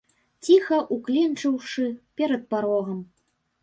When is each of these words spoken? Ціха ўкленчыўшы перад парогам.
Ціха 0.47 0.79
ўкленчыўшы 0.95 1.87
перад 2.19 2.51
парогам. 2.57 3.09